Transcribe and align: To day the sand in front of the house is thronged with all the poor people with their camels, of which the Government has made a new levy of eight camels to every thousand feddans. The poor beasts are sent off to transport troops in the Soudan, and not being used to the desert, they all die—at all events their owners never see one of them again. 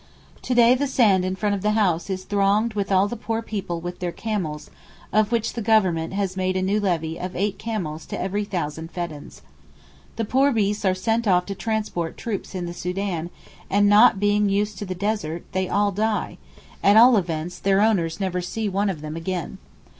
To 0.41 0.55
day 0.55 0.73
the 0.73 0.87
sand 0.87 1.23
in 1.23 1.35
front 1.35 1.53
of 1.53 1.61
the 1.61 1.73
house 1.77 2.09
is 2.09 2.23
thronged 2.23 2.73
with 2.73 2.91
all 2.91 3.07
the 3.07 3.15
poor 3.15 3.43
people 3.43 3.79
with 3.81 3.99
their 3.99 4.11
camels, 4.11 4.71
of 5.13 5.31
which 5.31 5.53
the 5.53 5.61
Government 5.61 6.13
has 6.13 6.35
made 6.35 6.57
a 6.57 6.61
new 6.63 6.79
levy 6.79 7.19
of 7.19 7.35
eight 7.35 7.59
camels 7.59 8.07
to 8.07 8.19
every 8.19 8.43
thousand 8.43 8.89
feddans. 8.91 9.43
The 10.15 10.25
poor 10.25 10.51
beasts 10.51 10.85
are 10.85 10.95
sent 10.95 11.27
off 11.27 11.45
to 11.45 11.53
transport 11.53 12.17
troops 12.17 12.55
in 12.55 12.65
the 12.65 12.73
Soudan, 12.73 13.29
and 13.69 13.87
not 13.87 14.19
being 14.19 14.49
used 14.49 14.79
to 14.79 14.85
the 14.87 14.95
desert, 14.95 15.45
they 15.51 15.69
all 15.69 15.91
die—at 15.91 16.97
all 16.97 17.15
events 17.15 17.59
their 17.59 17.79
owners 17.79 18.19
never 18.19 18.41
see 18.41 18.67
one 18.67 18.89
of 18.89 19.01
them 19.01 19.15
again. 19.15 19.59